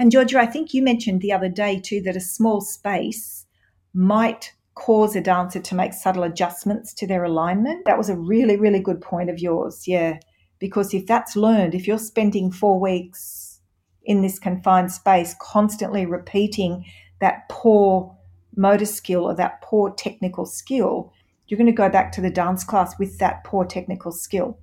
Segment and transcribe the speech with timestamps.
[0.00, 3.44] And Georgia, I think you mentioned the other day too that a small space
[3.92, 7.84] might cause a dancer to make subtle adjustments to their alignment.
[7.84, 9.86] That was a really, really good point of yours.
[9.86, 10.18] Yeah.
[10.58, 13.60] Because if that's learned, if you're spending four weeks
[14.02, 16.86] in this confined space, constantly repeating
[17.20, 18.16] that poor
[18.56, 21.12] motor skill or that poor technical skill,
[21.46, 24.58] you're going to go back to the dance class with that poor technical skill.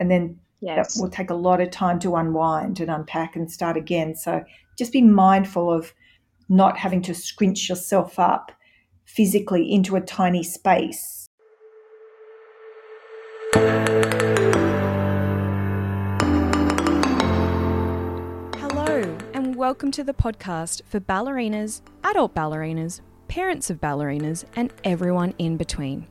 [0.00, 0.94] And then yes.
[0.94, 4.14] that will take a lot of time to unwind and unpack and start again.
[4.14, 4.44] So
[4.78, 5.92] just be mindful of
[6.48, 8.52] not having to scrunch yourself up
[9.04, 11.28] physically into a tiny space.
[18.56, 25.34] Hello, and welcome to the podcast for ballerinas, adult ballerinas, parents of ballerinas, and everyone
[25.38, 26.06] in between.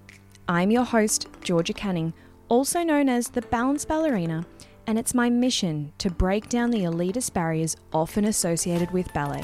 [0.48, 2.14] I'm your host, Georgia Canning,
[2.50, 4.46] also known as the Balanced Ballerina,
[4.88, 9.44] and it's my mission to break down the elitist barriers often associated with ballet.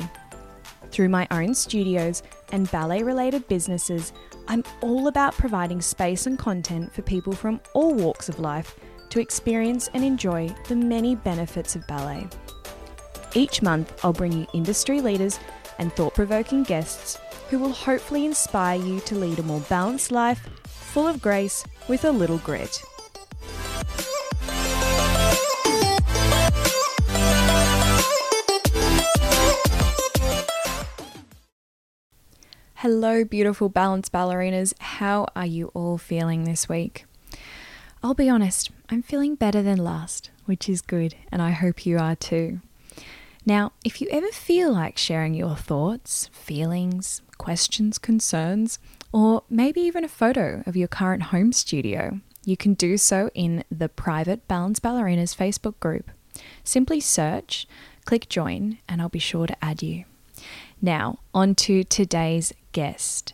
[0.91, 4.13] Through my own studios and ballet related businesses,
[4.47, 8.77] I'm all about providing space and content for people from all walks of life
[9.09, 12.27] to experience and enjoy the many benefits of ballet.
[13.33, 15.39] Each month, I'll bring you industry leaders
[15.79, 17.17] and thought provoking guests
[17.49, 22.05] who will hopefully inspire you to lead a more balanced life, full of grace, with
[22.05, 22.81] a little grit.
[32.81, 34.73] Hello, beautiful balance ballerinas.
[34.79, 37.05] How are you all feeling this week?
[38.01, 41.99] I'll be honest, I'm feeling better than last, which is good, and I hope you
[41.99, 42.59] are too.
[43.45, 48.79] Now, if you ever feel like sharing your thoughts, feelings, questions, concerns,
[49.11, 53.63] or maybe even a photo of your current home studio, you can do so in
[53.69, 56.09] the private Balance Ballerinas Facebook group.
[56.63, 57.67] Simply search,
[58.05, 60.05] click join, and I'll be sure to add you.
[60.81, 63.33] Now, on to today's guest.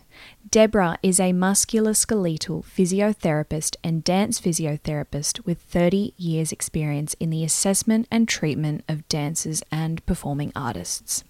[0.50, 8.08] Deborah is a musculoskeletal physiotherapist and dance physiotherapist with 30 years' experience in the assessment
[8.12, 11.24] and treatment of dancers and performing artists.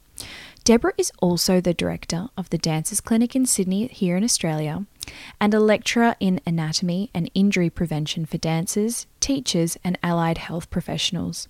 [0.63, 4.85] Deborah is also the director of the Dancers Clinic in Sydney, here in Australia,
[5.39, 11.47] and a lecturer in anatomy and injury prevention for dancers, teachers, and allied health professionals.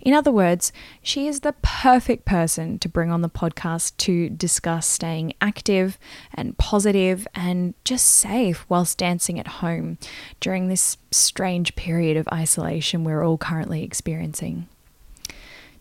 [0.00, 0.72] In other words,
[1.02, 5.98] she is the perfect person to bring on the podcast to discuss staying active
[6.34, 9.98] and positive and just safe whilst dancing at home
[10.40, 14.68] during this strange period of isolation we're all currently experiencing.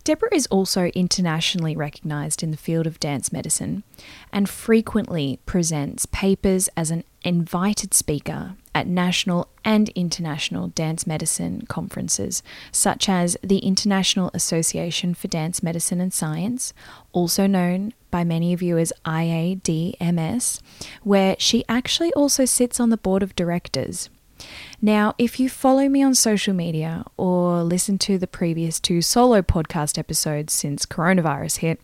[0.06, 3.84] Deborah is also internationally recognised in the field of dance medicine
[4.32, 12.44] and frequently presents papers as an invited speaker at national and international dance medicine conferences,
[12.72, 16.74] such as the International Association for Dance Medicine and Science,
[17.12, 20.62] also known by many of you as IADMS,
[21.04, 24.10] where she actually also sits on the board of directors.
[24.82, 29.42] Now, if you follow me on social media or listen to the previous two solo
[29.42, 31.82] podcast episodes since coronavirus hit,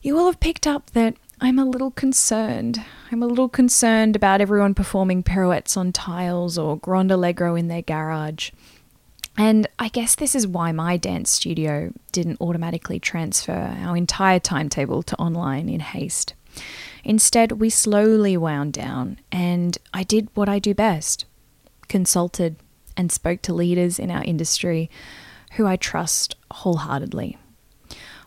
[0.00, 2.80] you will have picked up that I'm a little concerned.
[3.10, 7.82] I'm a little concerned about everyone performing pirouettes on tiles or grand allegro in their
[7.82, 8.52] garage.
[9.36, 15.02] And I guess this is why my dance studio didn't automatically transfer our entire timetable
[15.02, 16.34] to online in haste.
[17.02, 21.24] Instead, we slowly wound down, and I did what I do best
[21.88, 22.54] consulted,
[22.96, 24.88] and spoke to leaders in our industry
[25.54, 27.36] who I trust wholeheartedly.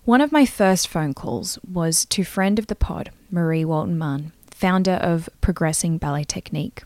[0.05, 4.93] One of my first phone calls was to friend of the pod, Marie Walton-Mahon, founder
[4.93, 6.83] of Progressing Ballet Technique.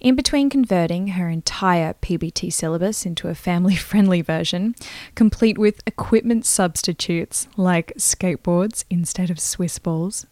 [0.00, 4.74] In between converting her entire PBT syllabus into a family friendly version,
[5.14, 10.26] complete with equipment substitutes like skateboards instead of Swiss balls,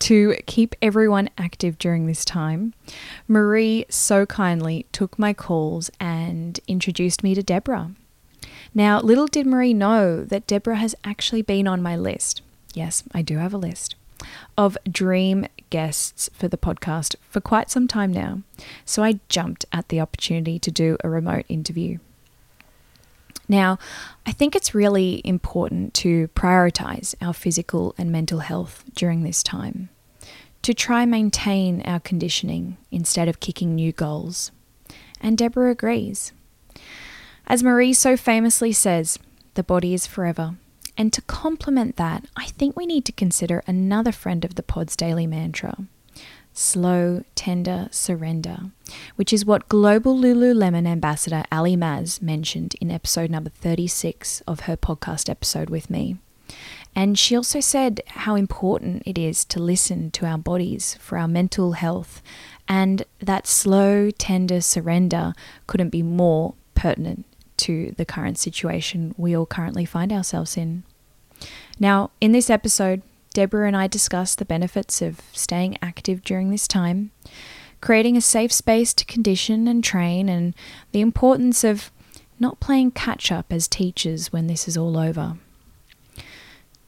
[0.00, 2.74] to keep everyone active during this time,
[3.28, 7.92] Marie so kindly took my calls and introduced me to Deborah.
[8.74, 12.42] Now, little did Marie know that Deborah has actually been on my list.
[12.74, 13.94] Yes, I do have a list
[14.56, 18.40] of dream guests for the podcast for quite some time now.
[18.84, 21.98] So I jumped at the opportunity to do a remote interview.
[23.48, 23.78] Now,
[24.26, 29.88] I think it's really important to prioritize our physical and mental health during this time,
[30.62, 34.50] to try maintain our conditioning instead of kicking new goals.
[35.20, 36.32] And Deborah agrees.
[37.48, 39.20] As Marie so famously says,
[39.54, 40.56] the body is forever.
[40.98, 44.96] And to complement that, I think we need to consider another friend of the pod's
[44.96, 45.86] daily mantra
[46.52, 48.56] slow, tender surrender,
[49.16, 54.74] which is what global Lululemon ambassador Ali Maz mentioned in episode number 36 of her
[54.74, 56.16] podcast episode with me.
[56.94, 61.28] And she also said how important it is to listen to our bodies for our
[61.28, 62.22] mental health,
[62.66, 65.34] and that slow, tender surrender
[65.66, 67.26] couldn't be more pertinent
[67.58, 70.82] to the current situation we all currently find ourselves in.
[71.78, 73.02] Now, in this episode,
[73.34, 77.10] Deborah and I discuss the benefits of staying active during this time,
[77.80, 80.54] creating a safe space to condition and train, and
[80.92, 81.90] the importance of
[82.40, 85.36] not playing catch up as teachers when this is all over.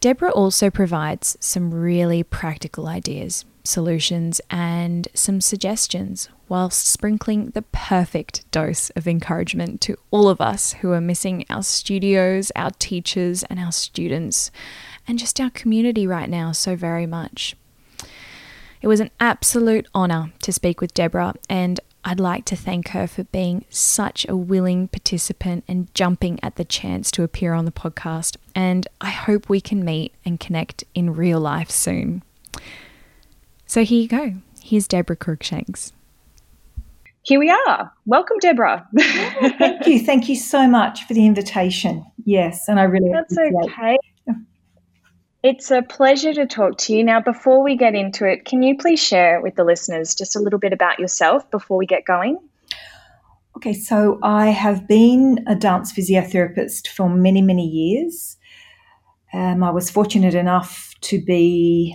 [0.01, 8.51] Deborah also provides some really practical ideas, solutions, and some suggestions, whilst sprinkling the perfect
[8.51, 13.59] dose of encouragement to all of us who are missing our studios, our teachers, and
[13.59, 14.51] our students,
[15.07, 17.57] and just our community right now so very much.
[18.81, 23.07] It was an absolute honour to speak with Deborah, and I'd like to thank her
[23.07, 27.73] for being such a willing participant and jumping at the chance to appear on the
[27.73, 28.37] podcast.
[28.55, 32.23] And I hope we can meet and connect in real life soon.
[33.67, 34.35] So here you go.
[34.63, 35.93] Here's Deborah Crookshanks.
[37.29, 37.93] Here we are.
[38.07, 38.89] Welcome, Deborah.
[39.59, 40.01] thank you.
[40.01, 42.03] Thank you so much for the invitation.
[42.25, 43.99] Yes, and I really That's okay.
[45.43, 47.05] It's a pleasure to talk to you.
[47.05, 50.39] Now, before we get into it, can you please share with the listeners just a
[50.39, 52.39] little bit about yourself before we get going?
[53.59, 58.39] Okay, so I have been a dance physiotherapist for many, many years.
[59.35, 61.95] Um, I was fortunate enough to be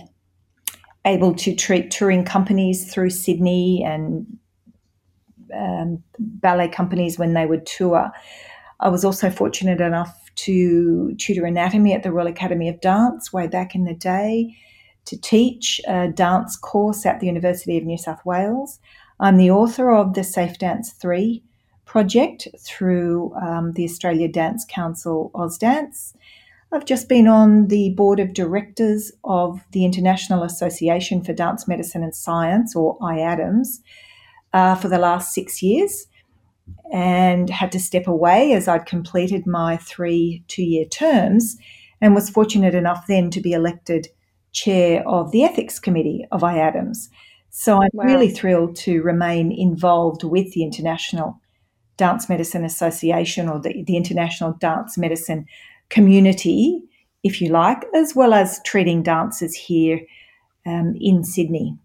[1.04, 4.38] able to treat touring companies through Sydney and
[5.56, 8.10] um, ballet companies when they would tour.
[8.80, 13.46] I was also fortunate enough to tutor anatomy at the Royal Academy of Dance way
[13.46, 14.56] back in the day,
[15.06, 18.80] to teach a dance course at the University of New South Wales.
[19.20, 21.42] I'm the author of the Safe Dance 3
[21.84, 26.14] project through um, the Australia Dance Council AusDance.
[26.72, 32.02] I've just been on the board of directors of the International Association for Dance Medicine
[32.02, 33.78] and Science, or IADMS,
[34.54, 36.06] uh, for the last six years
[36.92, 41.58] and had to step away as I'd completed my three two year terms
[42.00, 44.08] and was fortunate enough then to be elected
[44.52, 47.08] chair of the ethics committee of IADMS.
[47.50, 48.04] So I'm wow.
[48.04, 51.40] really thrilled to remain involved with the International
[51.96, 55.46] Dance Medicine Association or the, the International Dance Medicine
[55.88, 56.80] community,
[57.22, 60.00] if you like, as well as treating dancers here
[60.66, 61.78] um, in Sydney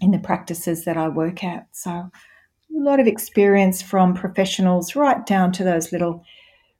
[0.00, 1.66] in the practices that I work at.
[1.72, 2.10] So a
[2.70, 6.24] lot of experience from professionals right down to those little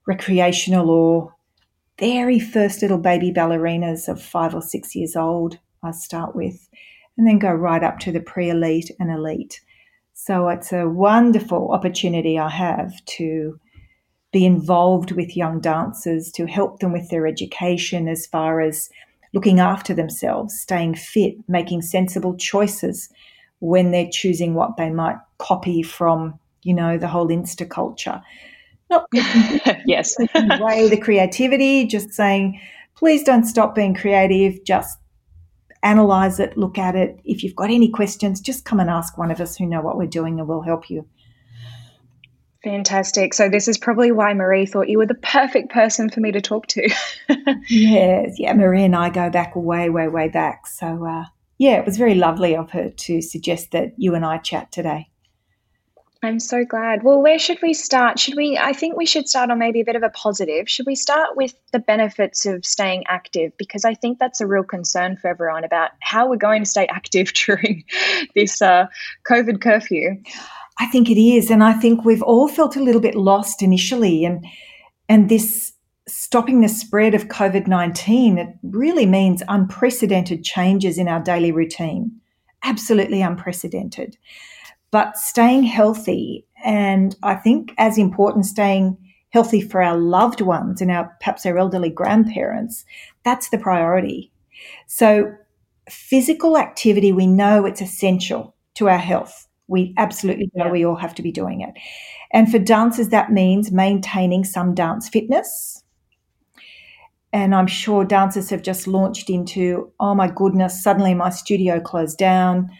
[0.06, 1.34] recreational or
[1.98, 6.68] very first little baby ballerinas of five or six years old, I start with,
[7.16, 9.60] and then go right up to the pre elite and elite.
[10.14, 13.58] So it's a wonderful opportunity I have to
[14.32, 18.88] be involved with young dancers, to help them with their education as far as
[19.32, 23.08] looking after themselves, staying fit, making sensible choices
[23.60, 28.20] when they're choosing what they might copy from, you know, the whole Insta culture.
[28.90, 29.06] Not
[29.86, 32.60] yes, away the creativity, just saying,
[32.96, 34.64] please don't stop being creative.
[34.64, 34.98] Just
[35.82, 37.20] analyze it, look at it.
[37.24, 39.96] If you've got any questions, just come and ask one of us who know what
[39.96, 41.06] we're doing and we'll help you.
[42.62, 43.32] Fantastic.
[43.32, 46.40] So this is probably why Marie thought you were the perfect person for me to
[46.40, 46.88] talk to.
[47.68, 50.66] yes, yeah, Marie and I go back way, way, way back.
[50.66, 51.24] So uh,
[51.58, 55.08] yeah, it was very lovely of her to suggest that you and I chat today.
[56.22, 57.02] I'm so glad.
[57.02, 58.18] Well, where should we start?
[58.18, 58.58] Should we?
[58.58, 60.68] I think we should start on maybe a bit of a positive.
[60.68, 63.52] Should we start with the benefits of staying active?
[63.56, 66.86] Because I think that's a real concern for everyone about how we're going to stay
[66.90, 67.84] active during
[68.34, 68.88] this uh,
[69.26, 70.22] COVID curfew.
[70.80, 74.24] I think it is, and I think we've all felt a little bit lost initially,
[74.24, 74.44] and
[75.08, 75.74] and this
[76.08, 82.10] stopping the spread of COVID nineteen it really means unprecedented changes in our daily routine,
[82.64, 84.16] absolutely unprecedented.
[84.90, 88.96] But staying healthy and I think as important staying
[89.28, 92.84] healthy for our loved ones and our perhaps our elderly grandparents
[93.22, 94.32] that's the priority.
[94.88, 95.32] So
[95.88, 101.14] physical activity we know it's essential to our health we absolutely know we all have
[101.14, 101.74] to be doing it
[102.32, 105.82] and for dancers that means maintaining some dance fitness
[107.32, 112.18] and i'm sure dancers have just launched into oh my goodness suddenly my studio closed
[112.18, 112.70] down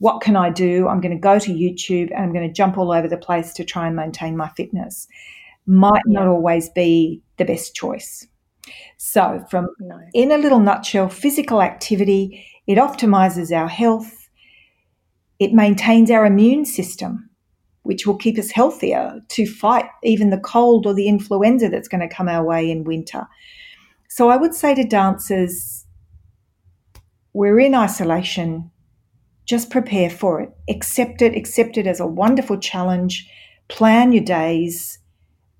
[0.00, 0.88] what can I do?
[0.88, 3.52] I'm going to go to YouTube and I'm going to jump all over the place
[3.52, 5.06] to try and maintain my fitness.
[5.66, 6.20] Might yeah.
[6.20, 8.26] not always be the best choice.
[8.96, 10.00] So, from no.
[10.14, 14.19] in a little nutshell, physical activity, it optimizes our health,
[15.40, 17.30] it maintains our immune system,
[17.82, 22.06] which will keep us healthier to fight even the cold or the influenza that's going
[22.06, 23.26] to come our way in winter.
[24.08, 25.86] So I would say to dancers,
[27.32, 28.70] we're in isolation.
[29.46, 30.50] Just prepare for it.
[30.68, 31.34] Accept it.
[31.34, 33.28] Accept it as a wonderful challenge.
[33.68, 34.98] Plan your days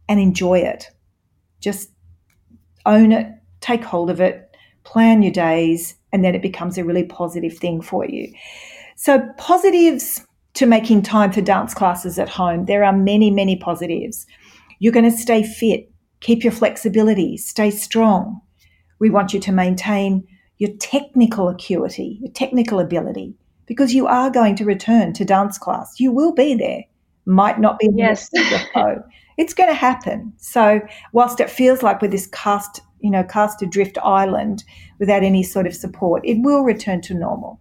[0.09, 0.91] and enjoy it.
[1.61, 1.91] Just
[2.85, 3.29] own it,
[3.61, 7.81] take hold of it, plan your days, and then it becomes a really positive thing
[7.81, 8.33] for you.
[9.03, 12.67] So, positives to making time for dance classes at home.
[12.67, 14.27] There are many, many positives.
[14.79, 15.91] You're going to stay fit,
[16.21, 18.43] keep your flexibility, stay strong.
[18.99, 20.29] We want you to maintain
[20.59, 23.33] your technical acuity, your technical ability,
[23.65, 25.99] because you are going to return to dance class.
[25.99, 26.85] You will be there.
[27.25, 28.29] Might not be yes.
[29.39, 30.31] it's going to happen.
[30.37, 30.83] So
[31.15, 34.63] whilst it feels like we're this cast, you know, cast adrift island
[34.99, 37.59] without any sort of support, it will return to normal.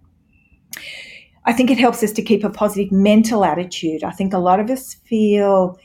[1.46, 4.04] I think it helps us to keep a positive mental attitude.
[4.04, 5.80] I think a lot of us feel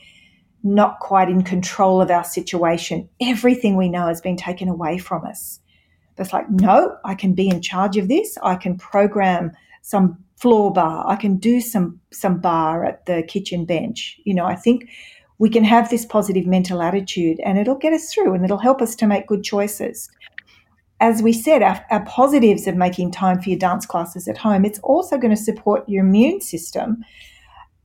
[0.63, 3.07] not quite in control of our situation.
[3.21, 5.59] Everything we know has been taken away from us.
[6.17, 8.37] It's like, no, I can be in charge of this.
[8.41, 11.05] I can program some floor bar.
[11.07, 14.19] I can do some some bar at the kitchen bench.
[14.23, 14.89] You know, I think
[15.37, 18.81] we can have this positive mental attitude and it'll get us through and it'll help
[18.81, 20.09] us to make good choices
[21.05, 24.65] as we said, our, our, positives of making time for your dance classes at home,
[24.65, 27.05] it's also going to support your immune system,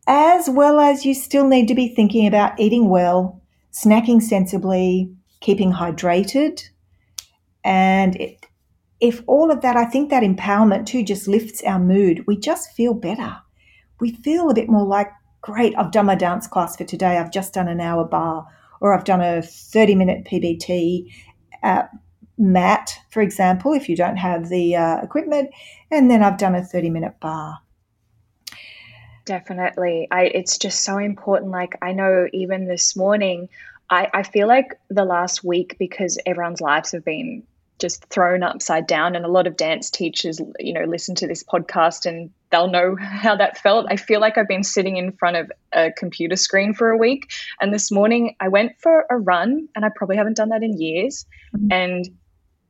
[0.07, 5.71] as well as you still need to be thinking about eating well, snacking sensibly, keeping
[5.71, 6.63] hydrated.
[7.63, 8.47] And it,
[9.01, 12.25] if all of that, I think that empowerment too just lifts our mood.
[12.27, 13.37] We just feel better.
[14.01, 15.11] We feel a bit more like,
[15.43, 17.19] great, I've done my dance class for today.
[17.19, 18.47] I've just done an hour bar,
[18.81, 21.13] or I've done a 30 minute PBT.
[21.63, 21.83] Uh,
[22.41, 25.51] mat, for example, if you don't have the uh, equipment,
[25.91, 27.59] and then I've done a 30 minute bar.
[29.27, 30.09] Definitely.
[30.11, 31.53] I, it's just so important.
[31.53, 33.49] Like, I know even this morning,
[33.89, 37.45] I, I feel like the last week, because everyone's lives have been
[37.79, 41.43] just thrown upside down and a lot of dance teachers you know listen to this
[41.43, 45.37] podcast and they'll know how that felt i feel like i've been sitting in front
[45.37, 49.67] of a computer screen for a week and this morning i went for a run
[49.75, 51.25] and i probably haven't done that in years
[51.57, 51.73] mm-hmm.
[51.73, 52.11] and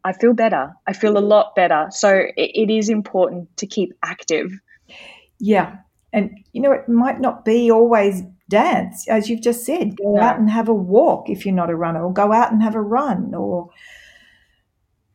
[0.05, 0.73] I feel better.
[0.87, 1.87] I feel a lot better.
[1.91, 4.51] So it, it is important to keep active.
[5.39, 5.77] Yeah.
[6.13, 9.97] And, you know, it might not be always dance, as you've just said.
[9.97, 10.31] Go yeah.
[10.31, 12.75] out and have a walk if you're not a runner, or go out and have
[12.75, 13.35] a run.
[13.35, 13.71] Or,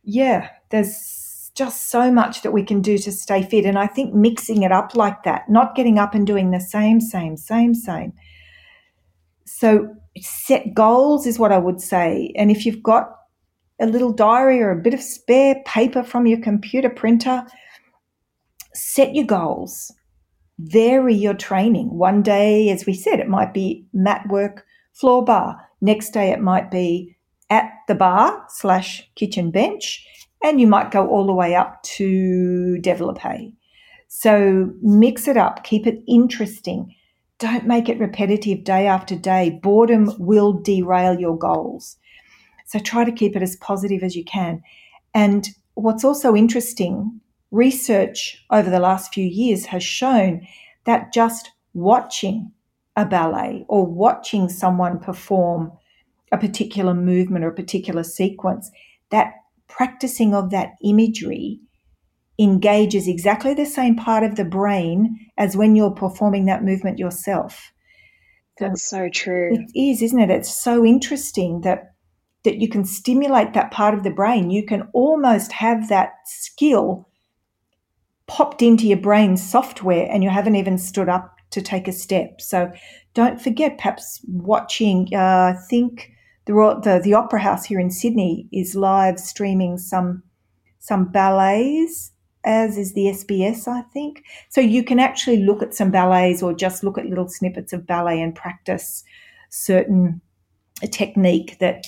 [0.04, 3.66] yeah, there's just so much that we can do to stay fit.
[3.66, 7.02] And I think mixing it up like that, not getting up and doing the same,
[7.02, 8.14] same, same, same.
[9.46, 12.32] So set goals is what I would say.
[12.36, 13.10] And if you've got
[13.80, 17.46] a little diary or a bit of spare paper from your computer printer.
[18.74, 19.92] Set your goals.
[20.60, 21.90] Vary your training.
[21.98, 25.60] One day, as we said, it might be mat work, floor bar.
[25.82, 27.16] Next day, it might be
[27.50, 30.06] at the bar slash kitchen bench.
[30.44, 33.54] And you might go all the way up to développé.
[34.08, 36.96] So mix it up, keep it interesting.
[37.40, 39.60] Don't make it repetitive day after day.
[39.62, 41.98] Boredom will derail your goals.
[42.66, 44.62] So try to keep it as positive as you can.
[45.14, 50.46] And what's also interesting, research over the last few years has shown
[50.86, 52.52] that just watching
[52.96, 55.72] a ballet or watching someone perform
[56.32, 58.72] a particular movement or a particular sequence,
[59.12, 59.34] that
[59.68, 61.60] practicing of that imagery
[62.38, 67.72] engages exactly the same part of the brain as when you're performing that movement yourself.
[68.60, 69.52] That's so true.
[69.54, 70.30] It is, isn't it?
[70.30, 71.95] It's so interesting that
[72.46, 74.50] that you can stimulate that part of the brain.
[74.50, 77.10] You can almost have that skill
[78.28, 82.42] popped into your brain software and you haven't even stood up to take a step.
[82.42, 82.72] So
[83.14, 86.12] don't forget, perhaps watching, uh, I think
[86.46, 90.24] the, the, the Opera House here in Sydney is live streaming some,
[90.80, 92.12] some ballets
[92.46, 94.24] as is the SBS, I think.
[94.50, 97.88] So you can actually look at some ballets or just look at little snippets of
[97.88, 99.04] ballet and practice
[99.50, 100.22] certain
[100.92, 101.88] technique that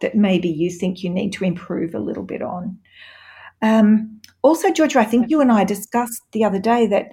[0.00, 2.78] that maybe you think you need to improve a little bit on.
[3.62, 7.08] Um, also, Georgia, I think you and I discussed the other day that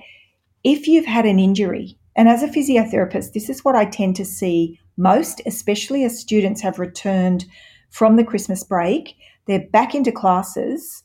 [0.63, 4.25] if you've had an injury, and as a physiotherapist, this is what I tend to
[4.25, 7.45] see most, especially as students have returned
[7.89, 9.15] from the Christmas break,
[9.47, 11.03] they're back into classes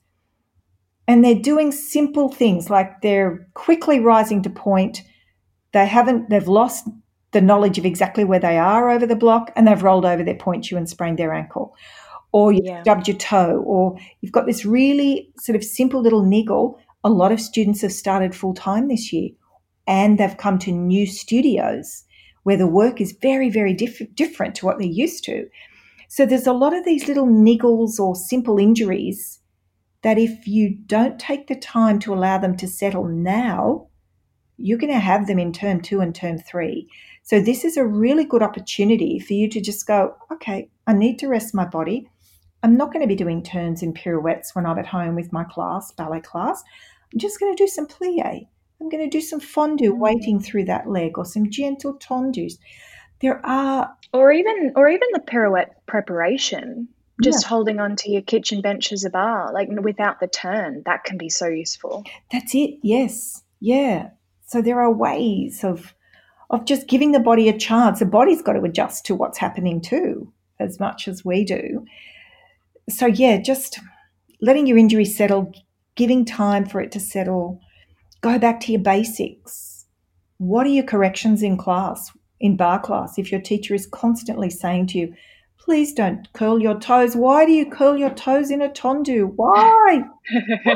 [1.09, 5.03] and they're doing simple things like they're quickly rising to pointe.
[5.73, 6.89] They haven't, they've lost
[7.33, 10.35] the knowledge of exactly where they are over the block and they've rolled over their
[10.35, 11.75] pointe shoe and sprained their ankle.
[12.33, 12.83] Or you've yeah.
[12.83, 16.79] stubbed your toe, or you've got this really sort of simple little niggle.
[17.03, 19.31] A lot of students have started full time this year
[19.87, 22.05] and they've come to new studios
[22.45, 25.49] where the work is very, very diff- different to what they're used to.
[26.09, 29.41] So there's a lot of these little niggles or simple injuries
[30.03, 33.89] that if you don't take the time to allow them to settle now,
[34.61, 36.89] you're going to have them in term two and term three.
[37.23, 41.19] So this is a really good opportunity for you to just go, okay, I need
[41.21, 42.09] to rest my body.
[42.63, 45.45] I'm not going to be doing turns and pirouettes when I'm at home with my
[45.45, 46.63] class, ballet class.
[47.13, 48.47] I'm just going to do some plie.
[48.81, 49.99] I'm going to do some fondu mm-hmm.
[49.99, 52.55] waiting through that leg, or some gentle tendus.
[53.21, 56.89] There are, or even, or even the pirouette preparation.
[57.23, 57.49] Just yeah.
[57.49, 61.19] holding on to your kitchen bench as a bar, like without the turn, that can
[61.19, 62.05] be so useful.
[62.33, 62.79] That's it.
[62.83, 64.11] Yes, yeah.
[64.51, 65.95] So there are ways of
[66.51, 68.01] of just giving the body a chance.
[68.01, 71.85] The body's got to adjust to what's happening too, as much as we do.
[72.89, 73.79] So yeah, just
[74.41, 75.53] letting your injury settle,
[75.95, 77.61] giving time for it to settle,
[78.21, 79.87] Go back to your basics.
[80.37, 83.17] What are your corrections in class, in bar class?
[83.17, 85.15] If your teacher is constantly saying to you,
[85.71, 87.15] please don't curl your toes.
[87.15, 89.33] Why do you curl your toes in a tendu?
[89.37, 90.03] Why?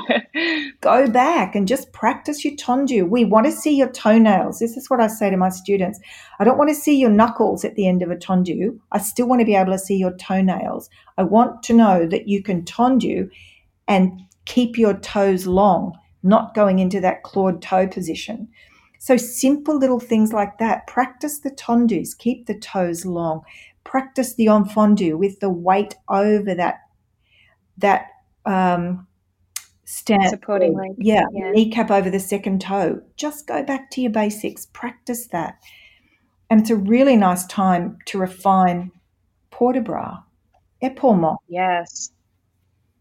[0.80, 3.08] Go back and just practice your tendu.
[3.08, 4.60] We want to see your toenails.
[4.60, 5.98] This is what I say to my students.
[6.38, 8.78] I don't want to see your knuckles at the end of a tendu.
[8.92, 10.88] I still want to be able to see your toenails.
[11.18, 13.30] I want to know that you can tendu
[13.88, 18.46] and keep your toes long not going into that clawed toe position.
[19.00, 20.86] So simple little things like that.
[20.86, 23.42] Practice the tendus, keep the toes long.
[23.84, 26.80] Practice the en fondu with the weight over that
[27.78, 28.06] that
[28.46, 29.06] um,
[29.84, 30.92] stand supporting leg.
[30.98, 33.00] Yeah, yeah, kneecap over the second toe.
[33.16, 34.66] Just go back to your basics.
[34.72, 35.58] Practice that,
[36.50, 38.90] and it's a really nice time to refine
[39.50, 40.18] port de bras,
[40.82, 41.38] epaulement.
[41.48, 42.10] Yes,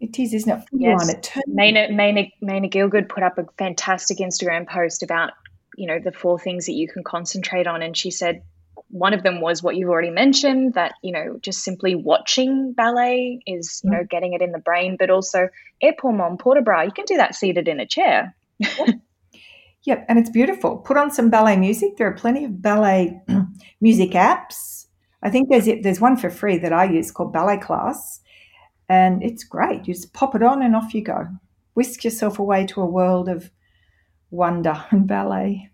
[0.04, 0.66] it is, isn't it?
[0.74, 1.10] Yes.
[1.48, 5.32] Maina, Maina, Maina Gielgud put up a fantastic Instagram post about,
[5.78, 7.82] you know, the four things that you can concentrate on.
[7.82, 8.44] And she said
[8.94, 13.40] one of them was what you've already mentioned that, you know, just simply watching ballet
[13.48, 14.06] is, you know, mm-hmm.
[14.06, 15.50] getting it in the brain, but also
[15.82, 16.86] eh, epaulement, port de bras.
[16.86, 18.36] You can do that seated in a chair.
[19.84, 20.06] yep.
[20.08, 20.78] And it's beautiful.
[20.78, 21.98] Put on some ballet music.
[21.98, 23.20] There are plenty of ballet
[23.82, 24.86] music apps.
[25.24, 28.22] I think there's there's one for free that I use called Ballet Class
[28.90, 29.88] and it's great.
[29.88, 31.28] You just pop it on and off you go.
[31.74, 33.50] Whisk yourself away to a world of
[34.30, 35.72] wonder and ballet.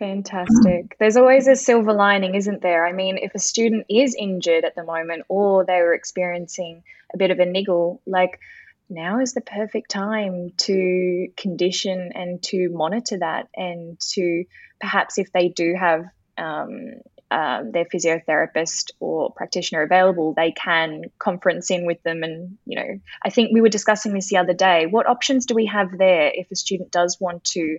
[0.00, 0.96] Fantastic.
[0.98, 2.86] There's always a silver lining, isn't there?
[2.86, 6.82] I mean, if a student is injured at the moment or they were experiencing
[7.12, 8.40] a bit of a niggle, like
[8.88, 14.44] now is the perfect time to condition and to monitor that and to
[14.80, 16.06] perhaps if they do have
[16.38, 16.94] um,
[17.30, 22.22] um, their physiotherapist or practitioner available, they can conference in with them.
[22.22, 24.86] And, you know, I think we were discussing this the other day.
[24.86, 27.78] What options do we have there if a student does want to,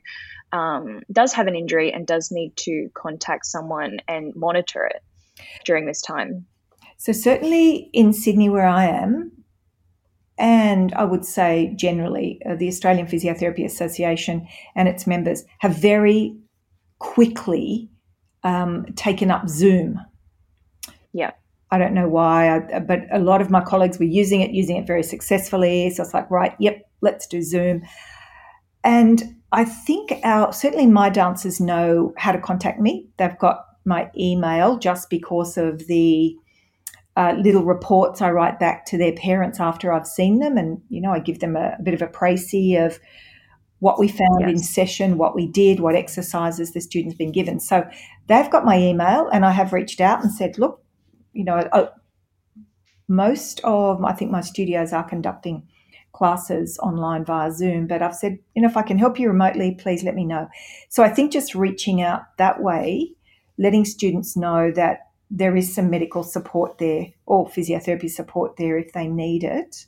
[0.54, 5.04] um, does have an injury and does need to contact someone and monitor it
[5.66, 6.46] during this time?
[6.98, 9.32] So, certainly in Sydney, where I am,
[10.38, 16.38] and I would say generally, uh, the Australian Physiotherapy Association and its members have very
[17.00, 17.91] quickly
[18.44, 20.00] um, taken up Zoom.
[21.14, 21.32] Yeah.
[21.72, 24.76] I don't know why, I, but a lot of my colleagues were using it, using
[24.76, 25.90] it very successfully.
[25.90, 27.84] So it's like, right, yep, let's do Zoom.
[28.84, 33.08] And I think our certainly my dancers know how to contact me.
[33.18, 36.36] They've got my email just because of the
[37.16, 41.02] uh, little reports I write back to their parents after I've seen them, and you
[41.02, 43.00] know I give them a, a bit of a précis of
[43.82, 44.50] what we found yes.
[44.52, 47.60] in session, what we did, what exercises the students been given.
[47.60, 47.84] So
[48.28, 50.84] they've got my email, and I have reached out and said, look,
[51.34, 51.90] you know, uh,
[53.08, 55.68] most of I think my studios are conducting
[56.14, 59.74] classes online via Zoom, but I've said, you know, if I can help you remotely,
[59.74, 60.48] please let me know.
[60.90, 63.14] So I think just reaching out that way,
[63.58, 68.94] letting students know that there is some medical support there or physiotherapy support there if
[68.94, 69.88] they need it.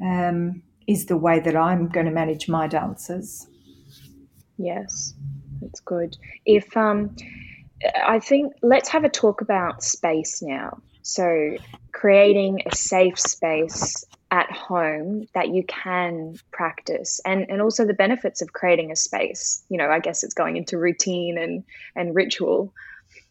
[0.00, 3.46] Um, is the way that I'm going to manage my dancers.
[4.56, 5.14] Yes,
[5.60, 6.16] that's good.
[6.44, 7.14] If um,
[8.04, 10.78] I think let's have a talk about space now.
[11.02, 11.56] So
[11.92, 18.42] creating a safe space at home that you can practice and and also the benefits
[18.42, 21.62] of creating a space you know i guess it's going into routine and
[21.94, 22.74] and ritual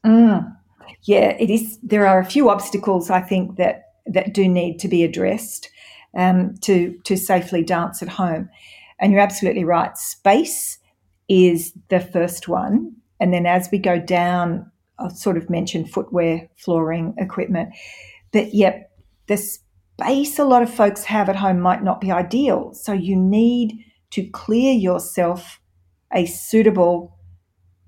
[0.06, 0.56] mm.
[1.04, 4.88] yeah it is there are a few obstacles i think that that do need to
[4.88, 5.70] be addressed
[6.16, 8.50] um, to to safely dance at home.
[9.00, 9.98] And you're absolutely right.
[9.98, 10.78] Space
[11.28, 16.48] is the first one, and then as we go down, I'll sort of mention footwear,
[16.56, 17.74] flooring, equipment.
[18.32, 18.92] But yep,
[19.28, 22.74] the space a lot of folks have at home might not be ideal.
[22.74, 23.74] So you need
[24.12, 25.60] to clear yourself
[26.14, 27.18] a suitable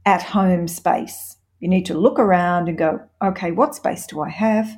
[0.06, 1.38] at home space.
[1.60, 4.76] You need to look around and go, okay, what space do I have?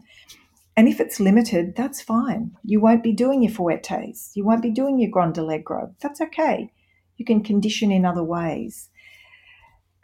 [0.80, 2.52] And if it's limited, that's fine.
[2.64, 4.32] You won't be doing your fouettes.
[4.34, 5.94] You won't be doing your grand allegro.
[6.00, 6.72] That's okay.
[7.18, 8.88] You can condition in other ways.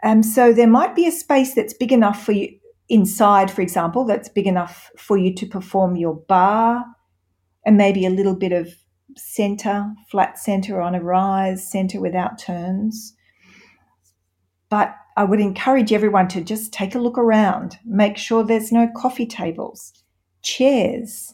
[0.04, 2.60] Um, so there might be a space that's big enough for you
[2.90, 6.84] inside, for example, that's big enough for you to perform your bar
[7.66, 8.68] and maybe a little bit of
[9.16, 13.14] center, flat center on a rise, center without turns.
[14.70, 18.90] But I would encourage everyone to just take a look around, make sure there's no
[18.94, 19.94] coffee tables,
[20.46, 21.34] chairs,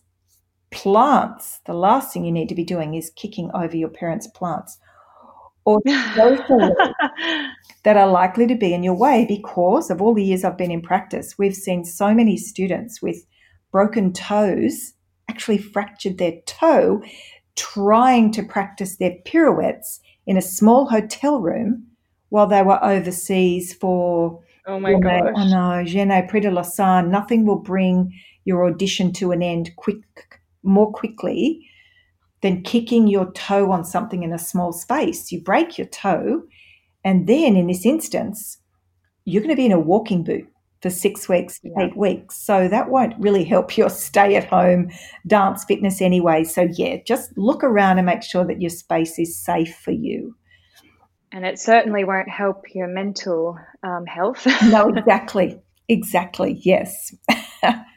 [0.72, 1.60] plants.
[1.66, 4.80] The last thing you need to be doing is kicking over your parents' plants
[5.66, 7.16] or that
[7.86, 10.82] are likely to be in your way because of all the years I've been in
[10.82, 13.26] practice, we've seen so many students with
[13.72, 14.94] broken toes
[15.30, 17.04] actually fractured their toe
[17.56, 21.86] trying to practice their pirouettes in a small hotel room
[22.30, 25.34] while they were overseas for oh my gosh.
[25.36, 27.12] Oh no, Je n'ai Prix de Lausanne.
[27.12, 28.14] Nothing will bring
[28.46, 31.68] your audition to an end quick more quickly
[32.42, 35.32] than kicking your toe on something in a small space.
[35.32, 36.44] You break your toe,
[37.04, 38.58] and then in this instance,
[39.26, 40.48] you're going to be in a walking boot
[40.82, 41.86] for six weeks, yeah.
[41.86, 42.38] eight weeks.
[42.38, 44.90] So that won't really help your stay at home
[45.28, 46.44] dance fitness anyway.
[46.44, 50.36] So, yeah, just look around and make sure that your space is safe for you.
[51.32, 54.46] And it certainly won't help your mental um, health.
[54.64, 55.62] no, exactly.
[55.88, 56.60] Exactly.
[56.64, 57.16] Yes.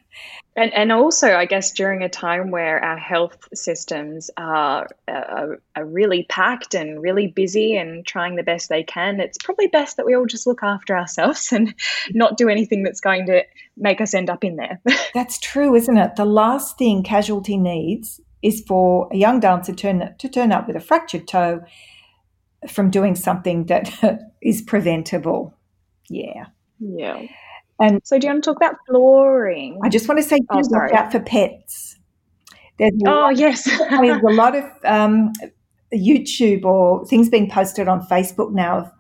[0.57, 5.85] And, and also, I guess, during a time where our health systems are, are, are,
[5.85, 10.07] really packed and really busy and trying the best they can, it's probably best that
[10.07, 11.75] we all just look after ourselves and
[12.11, 13.43] not do anything that's going to
[13.77, 14.81] make us end up in there.
[15.15, 16.15] that's true, isn't it?
[16.15, 20.77] The last thing casualty needs is for a young dancer turn, to turn up with
[20.77, 21.65] a fractured toe
[22.69, 23.91] from doing something that
[24.43, 25.55] is preventable.
[26.09, 26.47] Yeah.
[26.79, 27.23] Yeah.
[27.81, 29.81] And so, do you want to talk about flooring?
[29.83, 31.99] I just want to say, oh, watch out for pets.
[32.79, 35.33] There's oh yes, there's a lot of um,
[35.93, 38.91] YouTube or things being posted on Facebook now of,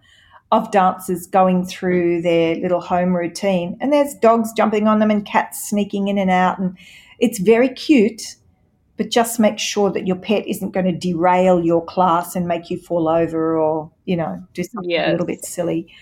[0.53, 5.27] of dancers going through their little home routine, and there's dogs jumping on them and
[5.27, 6.77] cats sneaking in and out, and
[7.19, 8.37] it's very cute.
[8.97, 12.71] But just make sure that your pet isn't going to derail your class and make
[12.71, 15.09] you fall over or you know do something yes.
[15.09, 15.93] a little bit silly.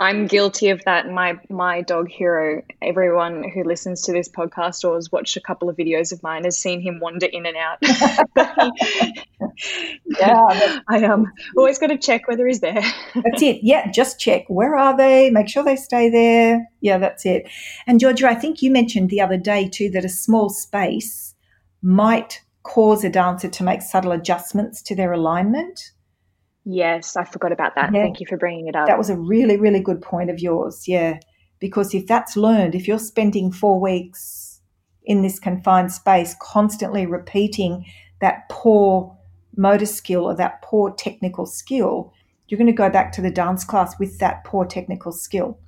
[0.00, 1.10] I'm guilty of that.
[1.10, 2.62] My my dog hero.
[2.80, 6.44] Everyone who listens to this podcast or has watched a couple of videos of mine
[6.44, 7.78] has seen him wander in and out.
[10.18, 12.80] yeah, I um always got to check whether he's there.
[13.14, 13.60] that's it.
[13.62, 15.28] Yeah, just check where are they.
[15.28, 16.66] Make sure they stay there.
[16.80, 17.46] Yeah, that's it.
[17.86, 21.34] And Georgia, I think you mentioned the other day too that a small space
[21.82, 25.92] might cause a dancer to make subtle adjustments to their alignment.
[26.64, 27.92] Yes, I forgot about that.
[27.92, 28.02] Yeah.
[28.02, 28.86] Thank you for bringing it up.
[28.86, 30.86] That was a really, really good point of yours.
[30.86, 31.18] Yeah.
[31.58, 34.60] Because if that's learned, if you're spending four weeks
[35.04, 37.84] in this confined space, constantly repeating
[38.20, 39.16] that poor
[39.56, 42.12] motor skill or that poor technical skill,
[42.48, 45.58] you're going to go back to the dance class with that poor technical skill.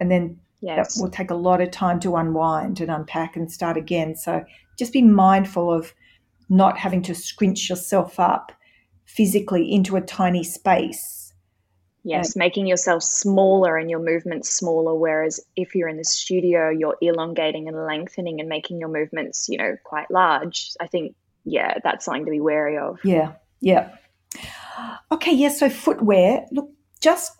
[0.00, 0.96] And then yes.
[0.96, 4.16] that will take a lot of time to unwind and unpack and start again.
[4.16, 4.44] So
[4.78, 5.94] just be mindful of
[6.48, 8.52] not having to scrunch yourself up
[9.06, 11.32] physically into a tiny space.
[12.04, 14.94] Yes, making yourself smaller and your movements smaller.
[14.94, 19.58] Whereas if you're in the studio, you're elongating and lengthening and making your movements, you
[19.58, 20.70] know, quite large.
[20.80, 23.00] I think, yeah, that's something to be wary of.
[23.02, 23.96] Yeah, yeah.
[25.10, 26.46] Okay, yeah, so footwear.
[26.52, 27.32] Look, just,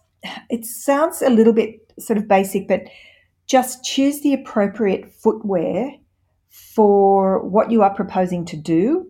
[0.51, 2.89] it sounds a little bit sort of basic, but
[3.47, 5.93] just choose the appropriate footwear
[6.49, 9.09] for what you are proposing to do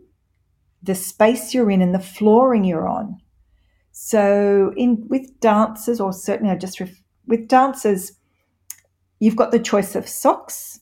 [0.87, 3.21] the space you're in and the flooring you're on.
[3.93, 6.91] So in with dancers, or certainly I just ref,
[7.27, 8.13] with dancers,
[9.19, 10.81] you've got the choice of socks,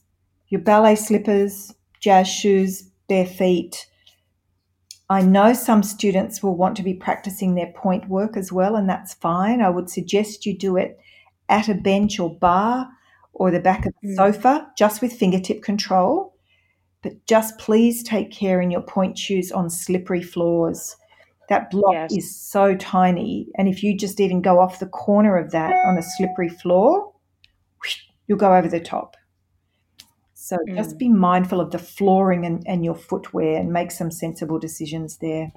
[0.49, 3.87] your ballet slippers, jazz shoes, bare feet.
[5.09, 8.89] I know some students will want to be practicing their pointe work as well, and
[8.89, 9.61] that's fine.
[9.61, 10.99] I would suggest you do it
[11.49, 12.89] at a bench or bar
[13.33, 14.15] or the back of the mm.
[14.15, 16.34] sofa, just with fingertip control
[17.05, 20.95] but just please take care in your pointe shoes on slippery floors.
[21.49, 22.11] That block yes.
[22.11, 23.47] is so tiny.
[23.59, 27.13] And if you just even go off the corner of that on a slippery floor,
[28.25, 29.15] you'll go over the top.
[30.33, 30.75] So mm.
[30.75, 35.17] just be mindful of the flooring and, and your footwear and make some sensible decisions
[35.17, 35.51] there.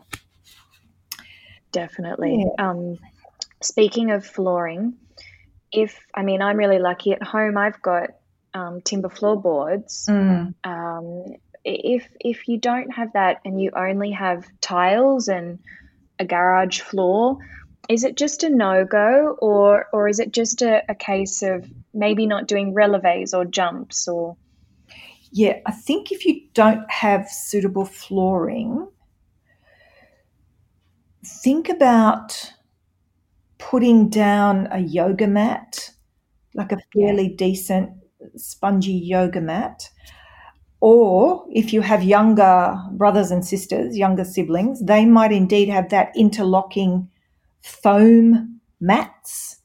[1.72, 2.44] Definitely.
[2.44, 2.68] Yeah.
[2.68, 2.98] Um,
[3.62, 4.98] speaking of flooring,
[5.72, 8.10] if I mean, I'm really lucky at home, I've got
[8.54, 10.06] um, timber floorboards.
[10.08, 10.54] Mm.
[10.64, 15.58] Um, if if you don't have that and you only have tiles and
[16.18, 17.38] a garage floor,
[17.88, 21.70] is it just a no go, or or is it just a, a case of
[21.92, 24.36] maybe not doing releves or jumps or?
[25.30, 28.88] yeah, I think if you don't have suitable flooring,
[31.24, 32.52] think about
[33.58, 35.90] putting down a yoga mat,
[36.54, 37.90] like a fairly decent
[38.36, 39.90] spongy yoga mat.
[40.80, 46.12] Or if you have younger brothers and sisters, younger siblings, they might indeed have that
[46.14, 47.08] interlocking
[47.62, 49.56] foam mats.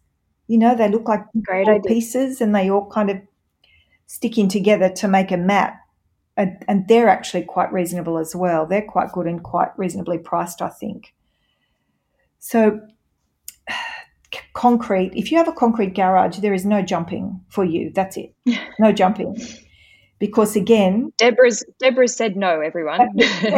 [0.48, 3.18] You know, they look like Great pieces and they all kind of
[4.08, 5.80] stick in together to make a mat.
[6.36, 8.66] And, and they're actually quite reasonable as well.
[8.66, 11.14] They're quite good and quite reasonably priced, I think.
[12.40, 12.82] So,
[14.54, 17.92] concrete, if you have a concrete garage, there is no jumping for you.
[17.94, 18.34] That's it.
[18.80, 19.36] No jumping.
[20.20, 23.10] Because again, Deborah's Deborah said no, everyone.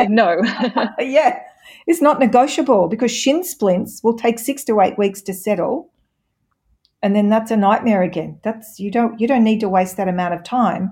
[0.09, 0.41] no.
[0.99, 1.39] yeah,
[1.85, 5.91] it's not negotiable because shin splints will take six to eight weeks to settle.
[7.03, 8.39] And then that's a nightmare again.
[8.41, 10.91] That's you don't you don't need to waste that amount of time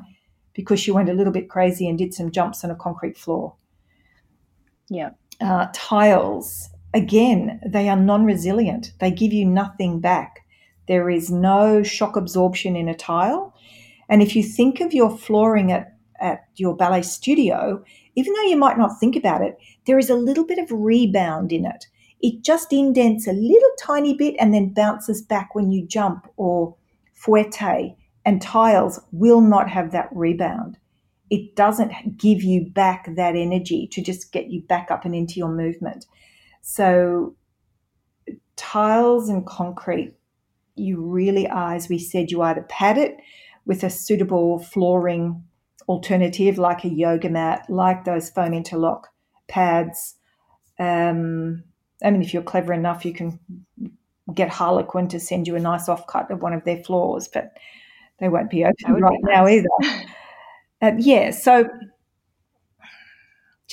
[0.53, 3.55] because you went a little bit crazy and did some jumps on a concrete floor.
[4.89, 5.09] yeah.
[5.41, 8.93] uh, tiles, again, they are non resilient.
[8.99, 10.45] They give you nothing back.
[10.88, 13.56] There is no shock absorption in a tile.
[14.10, 17.84] And if you think of your flooring at, at your ballet studio,
[18.15, 21.51] even though you might not think about it, there is a little bit of rebound
[21.51, 21.88] in it.
[22.21, 26.75] It just indents a little tiny bit and then bounces back when you jump or
[27.13, 30.77] fouette, and tiles will not have that rebound.
[31.29, 35.36] It doesn't give you back that energy to just get you back up and into
[35.36, 36.06] your movement.
[36.63, 37.36] So,
[38.56, 40.13] tiles and concrete,
[40.76, 43.17] you really are, as we said, you either pad it
[43.65, 45.43] with a suitable flooring
[45.89, 49.10] alternative like a yoga mat, like those foam interlock
[49.47, 50.15] pads.
[50.80, 51.63] Um,
[52.02, 53.39] I mean, if you're clever enough, you can
[54.34, 57.58] get Harlequin to send you a nice offcut of one of their floors, but
[58.19, 59.67] they won't be open right be now either.
[60.82, 61.69] Um, yeah, so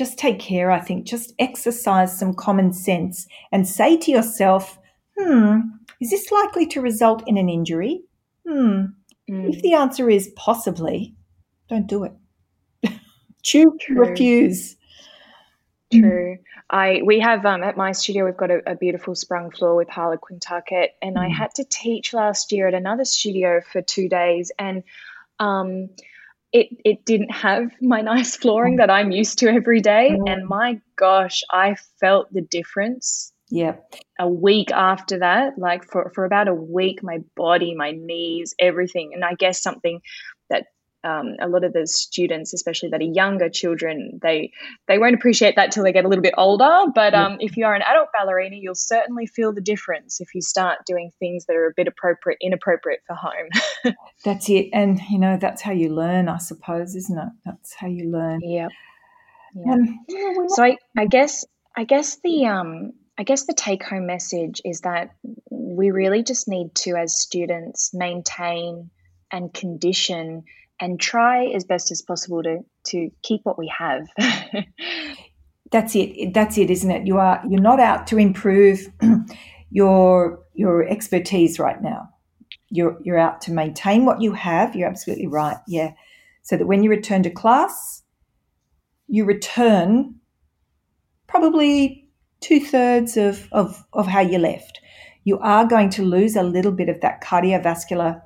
[0.00, 1.04] just take care, I think.
[1.04, 4.78] Just exercise some common sense and say to yourself,
[5.18, 5.58] hmm,
[6.00, 8.00] is this likely to result in an injury?
[8.48, 8.86] Hmm.
[9.30, 11.14] Mm, If the answer is possibly,
[11.68, 12.12] don't do it.
[13.42, 14.06] Choose to True.
[14.08, 14.74] refuse.
[15.92, 16.38] True.
[16.70, 19.90] I we have um at my studio we've got a, a beautiful sprung floor with
[19.90, 21.36] Harlequin tucket, and I Mm.
[21.36, 24.82] had to teach last year at another studio for two days, and
[25.38, 25.90] um
[26.52, 30.30] it it didn't have my nice flooring that I'm used to every day, mm.
[30.30, 33.76] and my gosh, I felt the difference Yeah,
[34.18, 35.58] a week after that.
[35.58, 40.00] Like for for about a week, my body, my knees, everything, and I guess something
[41.02, 44.52] um, a lot of the students, especially that are younger children, they
[44.86, 46.84] they won't appreciate that till they get a little bit older.
[46.94, 50.42] But um, if you are an adult ballerina, you'll certainly feel the difference if you
[50.42, 53.94] start doing things that are a bit appropriate, inappropriate for home.
[54.24, 54.68] that's it.
[54.72, 57.28] And, you know, that's how you learn, I suppose, isn't it?
[57.44, 58.40] That's how you learn.
[58.42, 58.70] yep.
[59.54, 59.72] Yeah.
[59.72, 61.44] Um, you know, we're not- So I, I guess
[61.76, 65.10] I guess the um I guess the take home message is that
[65.50, 68.90] we really just need to as students maintain
[69.32, 70.44] and condition
[70.80, 74.08] and try as best as possible to to keep what we have.
[75.70, 76.32] that's it.
[76.34, 77.06] That's it isn't it?
[77.06, 78.88] You are you're not out to improve
[79.70, 82.08] your your expertise right now.
[82.68, 84.74] You're you're out to maintain what you have.
[84.74, 85.58] You're absolutely right.
[85.66, 85.92] Yeah.
[86.42, 88.00] So that when you return to class
[89.10, 90.14] you return
[91.26, 92.08] probably
[92.40, 94.80] two-thirds of, of, of how you left.
[95.24, 98.22] You are going to lose a little bit of that cardiovascular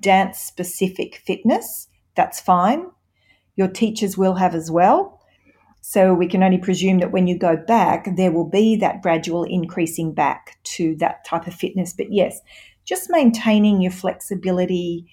[0.00, 2.86] dance specific fitness that's fine
[3.56, 5.20] your teachers will have as well
[5.80, 9.44] so we can only presume that when you go back, there will be that gradual
[9.44, 11.94] increasing back to that type of fitness.
[11.94, 12.40] But yes,
[12.84, 15.06] just maintaining your flexibility,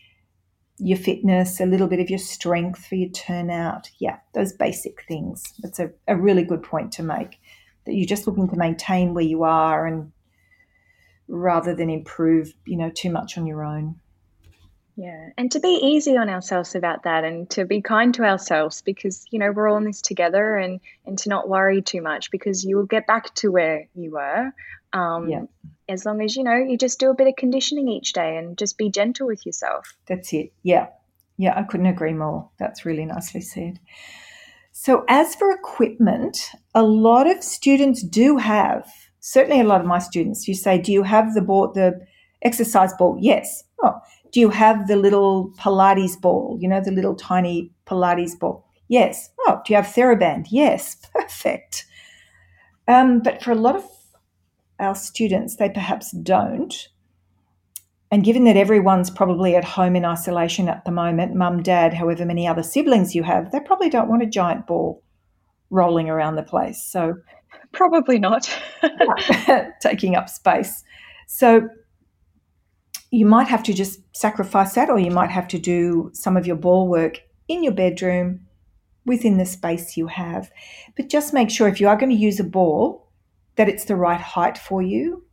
[0.77, 3.89] your fitness, a little bit of your strength for your turnout.
[3.99, 5.41] Yeah, those basic things.
[5.59, 7.39] That's a, a really good point to make.
[7.85, 10.11] That you're just looking to maintain where you are and
[11.29, 14.01] rather than improve, you know, too much on your own.
[14.97, 15.29] Yeah.
[15.37, 19.25] And to be easy on ourselves about that and to be kind to ourselves because,
[19.31, 22.65] you know, we're all in this together and and to not worry too much because
[22.65, 24.51] you will get back to where you were.
[24.93, 25.43] Um Yeah.
[25.87, 28.57] as long as you know you just do a bit of conditioning each day and
[28.57, 29.95] just be gentle with yourself.
[30.07, 30.51] That's it.
[30.63, 30.87] Yeah.
[31.37, 32.49] Yeah, I couldn't agree more.
[32.57, 33.79] That's really nicely said.
[34.71, 38.87] So, as for equipment, a lot of students do have,
[39.19, 41.99] certainly a lot of my students, you say, Do you have the ball, the
[42.41, 43.17] exercise ball?
[43.19, 43.63] Yes.
[43.83, 43.93] Oh,
[44.37, 46.59] do you have the little Pilates ball?
[46.61, 48.67] You know, the little tiny Pilates ball?
[48.87, 49.31] Yes.
[49.47, 50.49] Oh, do you have TheraBand?
[50.51, 50.95] Yes.
[51.11, 51.87] Perfect.
[52.87, 53.83] Um, but for a lot of
[54.79, 56.87] our students, they perhaps don't.
[58.11, 62.23] And given that everyone's probably at home in isolation at the moment, mum, dad, however
[62.23, 65.01] many other siblings you have, they probably don't want a giant ball
[65.71, 66.79] rolling around the place.
[66.83, 67.15] So,
[67.71, 68.55] probably not
[69.81, 70.83] taking up space.
[71.25, 71.69] So,
[73.11, 76.45] you might have to just sacrifice that, or you might have to do some of
[76.45, 78.41] your ball work in your bedroom
[79.05, 80.51] within the space you have.
[80.95, 83.09] But just make sure if you are going to use a ball,
[83.55, 85.27] that it's the right height for you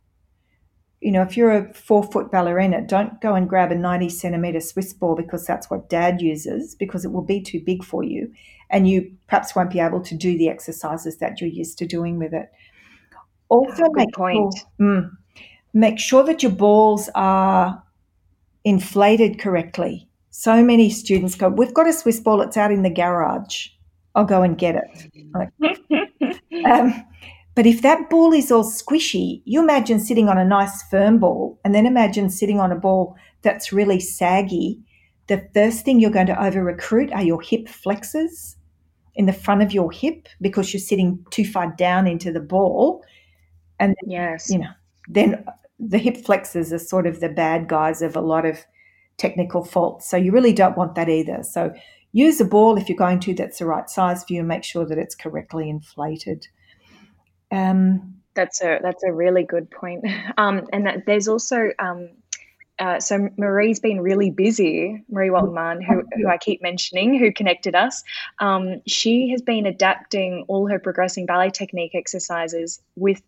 [1.05, 4.59] you know, if you're a four foot ballerina, don't go and grab a 90 centimeter
[4.59, 8.33] Swiss ball because that's what dad uses, because it will be too big for you.
[8.71, 12.17] And you perhaps won't be able to do the exercises that you're used to doing
[12.17, 12.49] with it.
[13.49, 14.55] Also, oh, make, point.
[14.57, 15.11] Sure, mm,
[15.75, 17.83] make sure that your balls are
[18.63, 20.07] inflated correctly.
[20.31, 23.67] So many students go, We've got a Swiss ball, it's out in the garage.
[24.15, 25.51] I'll go and get it.
[26.65, 27.05] Um,
[27.53, 31.59] but if that ball is all squishy, you imagine sitting on a nice firm ball
[31.63, 34.79] and then imagine sitting on a ball that's really saggy.
[35.27, 38.57] The first thing you're going to over recruit are your hip flexors
[39.13, 43.03] in the front of your hip because you're sitting too far down into the ball.
[43.79, 44.71] And yes, you know,
[45.07, 45.45] then
[45.79, 48.65] the hip flexors are sort of the bad guys of a lot of
[49.17, 50.09] technical faults.
[50.09, 51.43] So you really don't want that either.
[51.43, 51.73] So
[52.11, 54.63] use a ball if you're going to that's the right size for you and make
[54.63, 56.47] sure that it's correctly inflated.
[57.51, 60.05] Um, that's a that's a really good point.
[60.37, 62.09] Um, and that there's also um,
[62.77, 65.03] uh, so Marie's been really busy.
[65.09, 68.03] Marie Walton who, who I keep mentioning, who connected us,
[68.39, 73.21] um, she has been adapting all her progressing ballet technique exercises with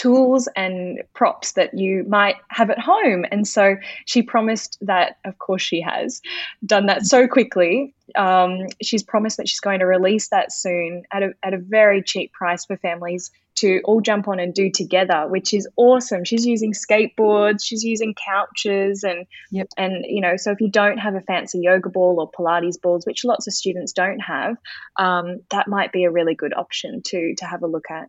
[0.00, 3.26] tools and props that you might have at home.
[3.30, 6.22] And so she promised that, of course, she has
[6.64, 7.94] done that so quickly.
[8.16, 12.02] Um, she's promised that she's going to release that soon at a, at a very
[12.02, 16.24] cheap price for families to all jump on and do together, which is awesome.
[16.24, 19.68] She's using skateboards, she's using couches, and yep.
[19.76, 23.04] and you know, so if you don't have a fancy yoga ball or Pilates balls,
[23.04, 24.56] which lots of students don't have,
[24.96, 28.08] um, that might be a really good option to to have a look at.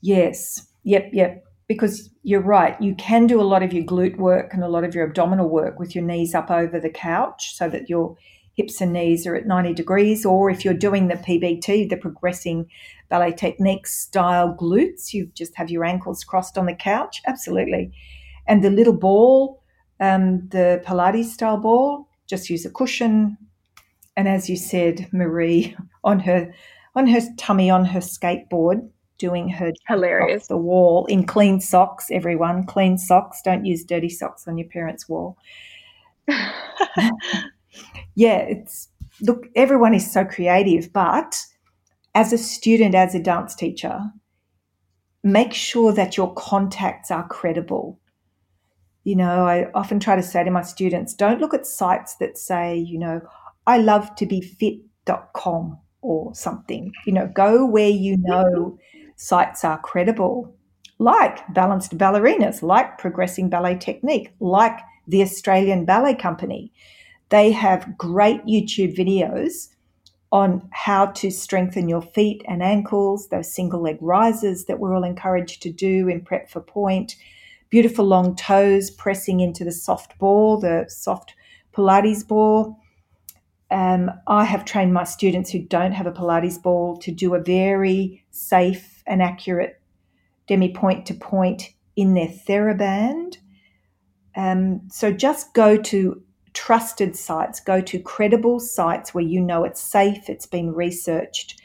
[0.00, 1.44] Yes, Yep, yep.
[1.66, 4.84] Because you're right, you can do a lot of your glute work and a lot
[4.84, 8.16] of your abdominal work with your knees up over the couch so that your
[8.54, 10.24] hips and knees are at 90 degrees.
[10.24, 12.70] Or if you're doing the PBT, the progressing
[13.10, 17.20] ballet techniques style glutes, you just have your ankles crossed on the couch.
[17.26, 17.92] Absolutely.
[18.46, 19.62] And the little ball,
[20.00, 23.36] um, the Pilates style ball, just use a cushion.
[24.16, 26.54] And as you said, Marie, on her
[26.94, 32.06] on her tummy on her skateboard, doing her hilarious the wall in clean socks.
[32.10, 33.40] Everyone, clean socks.
[33.44, 35.36] Don't use dirty socks on your parents' wall.
[38.14, 38.88] yeah, it's
[39.20, 39.46] look.
[39.54, 41.44] Everyone is so creative, but
[42.14, 44.00] as a student, as a dance teacher,
[45.22, 47.98] make sure that your contacts are credible.
[49.04, 52.36] You know, I often try to say to my students, don't look at sites that
[52.36, 53.20] say, you know,
[53.66, 56.92] I love to be fit.com or something.
[57.06, 58.78] You know, go where you know
[59.18, 60.54] sites are credible,
[60.98, 64.78] like Balance Ballerinas, like Progressing Ballet Technique, like
[65.08, 66.72] the Australian Ballet Company.
[67.28, 69.68] They have great YouTube videos
[70.30, 75.04] on how to strengthen your feet and ankles, those single leg rises that we're all
[75.04, 77.16] encouraged to do in prep for pointe,
[77.70, 81.34] beautiful long toes pressing into the soft ball, the soft
[81.74, 82.78] Pilates ball.
[83.70, 87.40] Um, I have trained my students who don't have a Pilates ball to do a
[87.40, 89.80] very safe an accurate
[90.46, 93.36] demi pointe to pointe in their TheraBand.
[94.36, 96.22] Um, so just go to
[96.54, 101.60] trusted sites, go to credible sites where you know it's safe, it's been researched,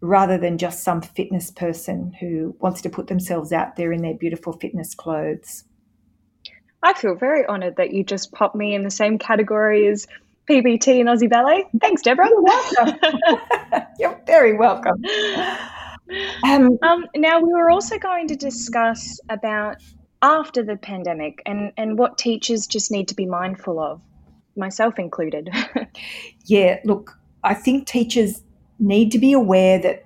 [0.00, 4.14] rather than just some fitness person who wants to put themselves out there in their
[4.14, 5.64] beautiful fitness clothes.
[6.82, 10.06] I feel very honoured that you just popped me in the same category as
[10.50, 11.64] PBT and Aussie Ballet.
[11.80, 12.28] Thanks, Deborah.
[12.28, 12.98] You're welcome.
[13.98, 15.04] You're very welcome.
[16.44, 19.76] Um, um, now, we were also going to discuss about
[20.20, 24.00] after the pandemic and, and what teachers just need to be mindful of,
[24.56, 25.50] myself included.
[26.46, 28.42] yeah, look, I think teachers
[28.78, 30.04] need to be aware that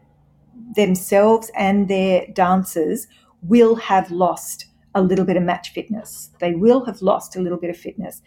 [0.75, 3.07] themselves and their dancers
[3.43, 6.31] will have lost a little bit of match fitness.
[6.41, 8.23] They will have lost a little bit of fitness.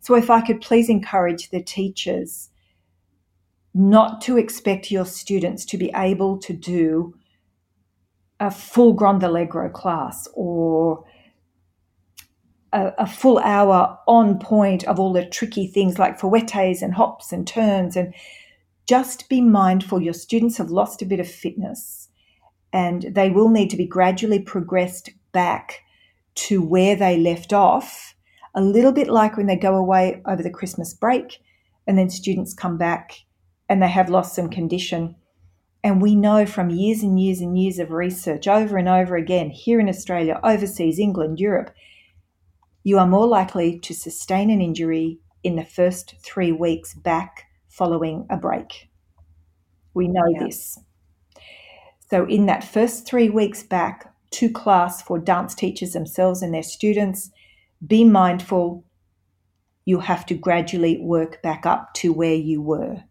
[0.00, 2.50] So, if I could please encourage the teachers
[3.74, 7.14] not to expect your students to be able to do
[8.38, 11.04] a full Grand Allegro class or
[12.72, 17.32] a, a, full hour on pointe of all the tricky things like fouettes and hops
[17.32, 17.96] and turns.
[17.96, 18.12] And
[18.88, 22.08] just be mindful your students have lost a bit of fitness
[22.72, 25.80] and they will need to be gradually progressed back
[26.34, 28.14] to where they left off
[28.54, 31.40] a little bit like when they go away over the Christmas break
[31.86, 33.18] and then students come back
[33.68, 35.16] and they have lost some condition.
[35.84, 39.50] And we know from years and years and years of research over and over again,
[39.50, 41.70] here in Australia, overseas, England, Europe,
[42.84, 48.26] you are more likely to sustain an injury in the first three weeks back following
[48.30, 48.90] a break.
[49.94, 50.44] We know yeah.
[50.44, 50.78] this.
[52.10, 56.62] So, in that first three weeks back to class for dance teachers themselves and their
[56.62, 57.30] students,
[57.86, 58.84] be mindful
[59.84, 63.02] you have to gradually work back up to where you were.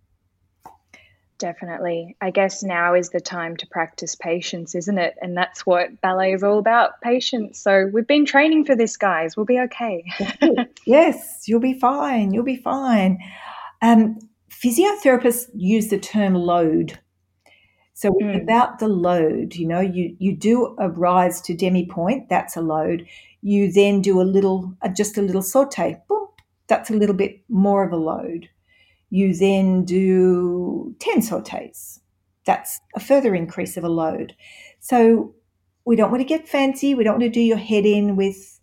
[1.41, 2.15] Definitely.
[2.21, 5.15] I guess now is the time to practice patience, isn't it?
[5.23, 7.57] And that's what ballet is all about patience.
[7.57, 9.35] So we've been training for this, guys.
[9.35, 10.05] We'll be okay.
[10.85, 12.31] yes, you'll be fine.
[12.31, 13.17] You'll be fine.
[13.81, 14.19] Um,
[14.51, 16.99] physiotherapists use the term load.
[17.95, 18.39] So mm.
[18.39, 19.55] about the load.
[19.55, 23.07] You know, you, you do a rise to demi pointe, that's a load.
[23.41, 26.27] You then do a little, uh, just a little saute, boom,
[26.67, 28.47] that's a little bit more of a load
[29.12, 31.99] you then do 10 sautés.
[32.45, 34.34] That's a further increase of a load.
[34.80, 35.36] So
[35.86, 36.95] we don't want to get fancy.
[36.95, 38.59] We don't want to do your head in with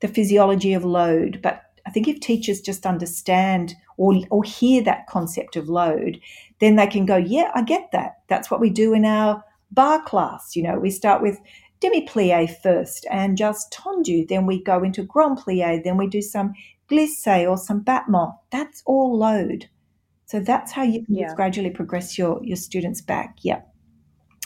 [0.00, 1.40] the physiology of load.
[1.42, 6.20] But I think if teachers just understand or, or hear that concept of load,
[6.60, 8.18] then they can go, yeah, I get that.
[8.28, 10.54] That's what we do in our barre class.
[10.54, 11.40] You know, we start with
[11.80, 14.28] demi plie first and just tendu.
[14.28, 15.82] Then we go into grand plie.
[15.82, 16.52] Then we do some
[16.90, 18.34] glisse or some battement.
[18.50, 19.70] That's all load.
[20.28, 21.34] So that's how you can yeah.
[21.34, 23.38] gradually progress your, your students back.
[23.40, 23.62] Yeah.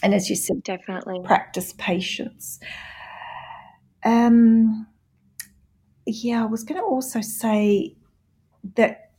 [0.00, 2.60] And as you said, definitely practice patience.
[4.04, 4.86] Um,
[6.06, 7.96] yeah, I was going to also say
[8.76, 9.10] that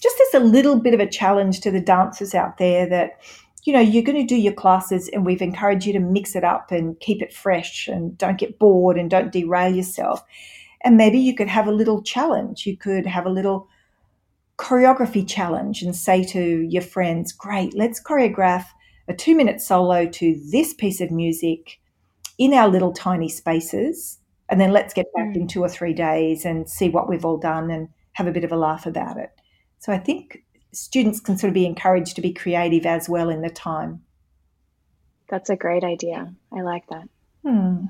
[0.00, 3.22] just as a little bit of a challenge to the dancers out there that,
[3.62, 6.42] you know, you're going to do your classes and we've encouraged you to mix it
[6.42, 10.24] up and keep it fresh and don't get bored and don't derail yourself.
[10.82, 12.66] And maybe you could have a little challenge.
[12.66, 13.68] You could have a little
[14.62, 18.64] choreography challenge and say to your friends, Great, let's choreograph
[19.08, 21.80] a two minute solo to this piece of music
[22.38, 24.18] in our little tiny spaces.
[24.48, 25.36] And then let's get back mm.
[25.36, 28.44] in two or three days and see what we've all done and have a bit
[28.44, 29.30] of a laugh about it.
[29.80, 33.42] So I think students can sort of be encouraged to be creative as well in
[33.42, 34.02] the time.
[35.28, 36.32] That's a great idea.
[36.52, 37.08] I like that.
[37.42, 37.86] Hmm.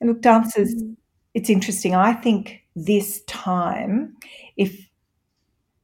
[0.00, 0.96] And look, dancers, mm.
[1.34, 1.94] it's interesting.
[1.94, 4.16] I think this time,
[4.56, 4.87] if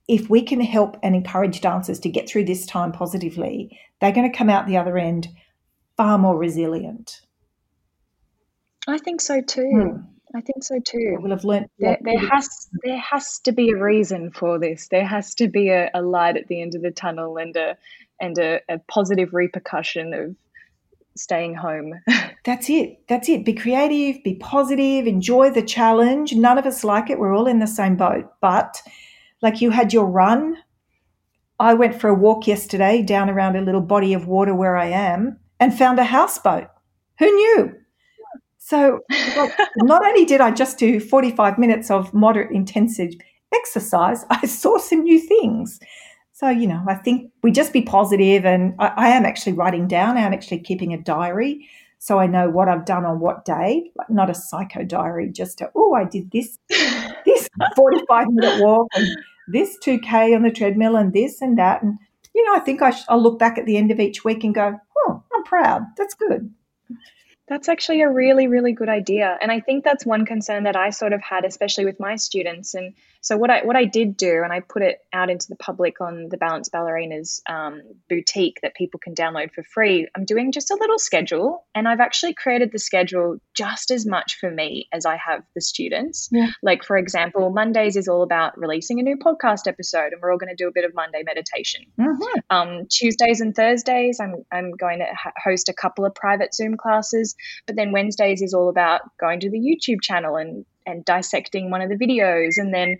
[0.08, 4.30] if we can help and encourage dancers to get through this time positively, they're going
[4.30, 5.28] to come out the other end
[5.96, 7.20] far more resilient.
[8.86, 9.70] I think so too.
[9.70, 10.00] Hmm.
[10.36, 11.18] I think so too.
[11.20, 11.70] We'll have learnt.
[11.78, 14.88] There, there has there has to be a reason for this.
[14.88, 17.76] There has to be a, a light at the end of the tunnel and a
[18.20, 20.34] and a, a positive repercussion of
[21.16, 21.94] staying home.
[22.44, 23.06] That's it.
[23.08, 23.44] That's it.
[23.44, 24.24] Be creative.
[24.24, 25.06] Be positive.
[25.06, 26.34] Enjoy the challenge.
[26.34, 27.20] None of us like it.
[27.20, 28.82] We're all in the same boat, but
[29.44, 30.56] like you had your run.
[31.60, 34.86] I went for a walk yesterday down around a little body of water where I
[34.86, 36.66] am and found a houseboat.
[37.20, 37.72] Who knew?
[38.58, 39.00] So,
[39.76, 43.12] not only did I just do 45 minutes of moderate intensive
[43.54, 45.78] exercise, I saw some new things.
[46.32, 49.86] So, you know, I think we just be positive, and I, I am actually writing
[49.86, 51.68] down, I'm actually keeping a diary
[52.04, 55.62] so I know what I've done on what day, like not a psycho diary, just
[55.62, 59.08] a, oh, I did this, this 45 minute walk and
[59.48, 61.82] this 2K on the treadmill and this and that.
[61.82, 61.98] And,
[62.34, 64.44] you know, I think I sh- I'll look back at the end of each week
[64.44, 65.82] and go, oh, I'm proud.
[65.96, 66.52] That's good.
[67.46, 69.36] That's actually a really, really good idea.
[69.40, 72.74] And I think that's one concern that I sort of had, especially with my students.
[72.74, 75.56] And so what I what I did do, and I put it out into the
[75.56, 80.06] public on the Balance Ballerinas um, boutique that people can download for free.
[80.14, 84.36] I'm doing just a little schedule, and I've actually created the schedule just as much
[84.38, 86.28] for me as I have the students.
[86.32, 86.50] Yeah.
[86.62, 90.38] Like for example, Mondays is all about releasing a new podcast episode, and we're all
[90.38, 91.86] going to do a bit of Monday meditation.
[91.98, 92.38] Mm-hmm.
[92.50, 96.76] Um, Tuesdays and Thursdays, I'm I'm going to ha- host a couple of private Zoom
[96.76, 97.33] classes,
[97.66, 101.80] but then Wednesdays is all about going to the YouTube channel and and dissecting one
[101.80, 102.54] of the videos.
[102.56, 102.98] And then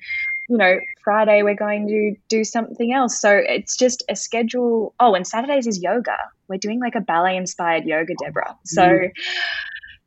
[0.49, 3.21] you know friday we're going to do something else.
[3.21, 4.95] So it's just a schedule.
[5.01, 6.17] Oh and saturdays is yoga.
[6.49, 8.57] We're doing like a ballet inspired yoga deborah.
[8.65, 9.11] So mm.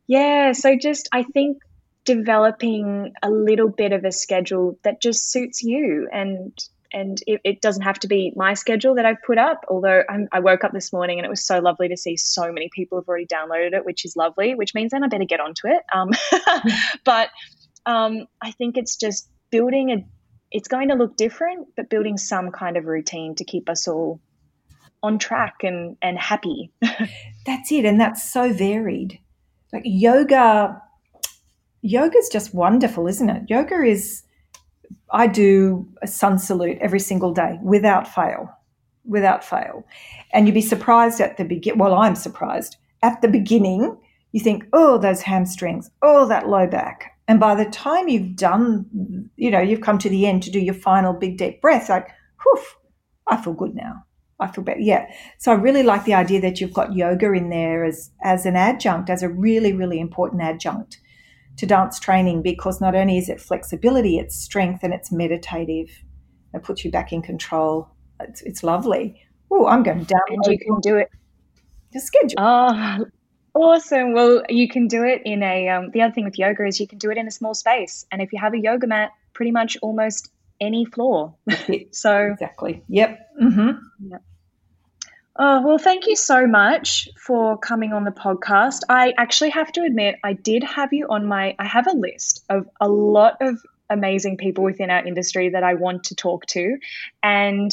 [0.06, 1.58] yeah so just i think
[2.04, 6.58] developing a little bit of a schedule that just suits you and
[6.92, 9.64] and it, it, doesn't have to be my schedule that I've put up.
[9.68, 12.50] Although I'm, i woke up this morning and it was so lovely to see so
[12.52, 14.54] many people have already downloaded it, which is lovely.
[14.54, 15.82] Which means then I better get onto it.
[15.92, 16.10] Um,
[17.04, 17.30] but
[17.86, 20.06] um, I think it's just building a.
[20.50, 24.20] It's going to look different, but building some kind of routine to keep us all
[25.02, 26.72] on track and and happy.
[27.46, 29.18] that's it, and that's so varied.
[29.72, 30.80] Like yoga,
[31.82, 33.42] yoga is just wonderful, isn't it?
[33.50, 34.22] Yoga is
[35.10, 38.50] I do a sun salute every single day without fail,
[39.04, 39.84] without fail.
[40.32, 41.78] And you'd be surprised at the begin.
[41.78, 43.96] Well, I'm surprised at the beginning.
[44.32, 47.18] You think, oh, those hamstrings, oh, that low back.
[47.26, 50.60] And by the time you've done, you know, you've come to the end to do
[50.60, 52.08] your final big deep breath, like,
[52.42, 52.62] whew,
[53.26, 54.04] I feel good now.
[54.40, 54.80] I feel better.
[54.80, 55.10] Yeah.
[55.38, 58.54] So I really like the idea that you've got yoga in there as as an
[58.54, 60.98] adjunct, as a really, really important adjunct
[61.58, 65.90] to dance training because not only is it flexibility, it's strength and it's meditative.
[66.54, 67.88] It puts you back in control.
[68.20, 69.20] It's, it's lovely.
[69.50, 70.20] Oh, I'm going down.
[70.28, 71.10] And you can do it.
[71.92, 72.36] Your schedule.
[72.38, 73.06] Oh,
[73.54, 74.12] awesome.
[74.12, 75.68] Well, you can do it in a.
[75.68, 78.04] Um, the other thing with yoga is you can do it in a small space,
[78.12, 80.30] and if you have a yoga mat, pretty much almost
[80.60, 81.34] any floor.
[81.92, 82.82] so exactly.
[82.88, 83.18] Yep.
[83.42, 84.10] Mm-hmm.
[84.10, 84.22] Yep.
[85.40, 88.80] Oh, well, thank you so much for coming on the podcast.
[88.88, 92.44] I actually have to admit, I did have you on my, I have a list
[92.48, 96.76] of a lot of amazing people within our industry that I want to talk to.
[97.22, 97.70] And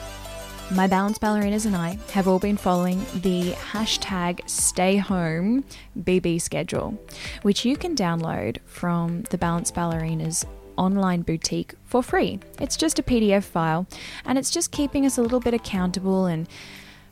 [0.72, 5.64] my balance ballerinas and I have all been following the hashtag stay home
[5.98, 6.98] BB schedule,
[7.42, 10.44] which you can download from the Balance Ballerinas
[10.76, 12.40] online boutique for free.
[12.60, 13.86] It's just a PDF file
[14.24, 16.48] and it's just keeping us a little bit accountable and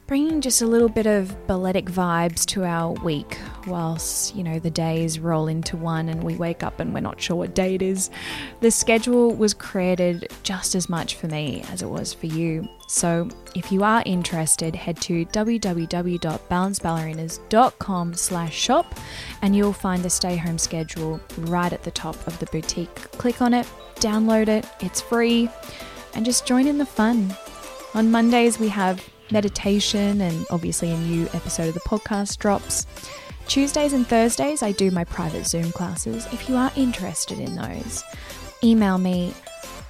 [0.06, 4.70] bringing just a little bit of balletic vibes to our week whilst, you know, the
[4.70, 7.80] days roll into one and we wake up and we're not sure what day it
[7.80, 8.10] is.
[8.60, 12.68] The schedule was created just as much for me as it was for you.
[12.86, 18.94] So if you are interested, head to www.balanceballerinas.com slash shop
[19.40, 22.94] and you'll find the stay home schedule right at the top of the boutique.
[23.12, 25.48] Click on it, download it, it's free,
[26.14, 27.34] and just join in the fun.
[27.94, 32.86] On Mondays, we have meditation, and obviously a new episode of the podcast drops.
[33.46, 36.26] Tuesdays and Thursdays, I do my private Zoom classes.
[36.32, 38.02] If you are interested in those,
[38.62, 39.34] email me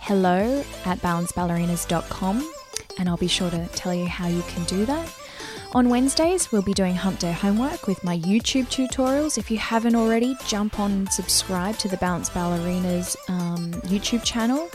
[0.01, 2.53] hello at balanceballerinas.com
[2.99, 5.12] and I'll be sure to tell you how you can do that.
[5.72, 9.39] On Wednesdays, we'll be doing Hump Day homework with my YouTube tutorials.
[9.39, 14.70] If you haven't already, jump on and subscribe to the Balance Ballerinas um, YouTube channel.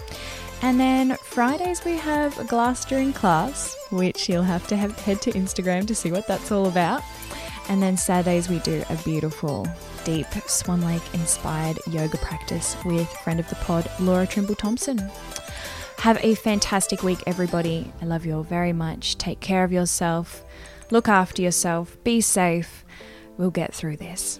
[0.61, 5.21] And then Fridays we have a glass during class, which you'll have to have, head
[5.21, 7.01] to Instagram to see what that's all about.
[7.69, 9.67] And then Saturdays we do a beautiful,
[10.03, 14.97] deep Swan Lake inspired yoga practice with friend of the pod, Laura Trimble Thompson.
[15.99, 17.91] Have a fantastic week, everybody.
[18.01, 19.17] I love you all very much.
[19.17, 20.43] Take care of yourself.
[20.91, 22.01] Look after yourself.
[22.03, 22.83] Be safe.
[23.37, 24.39] We'll get through this.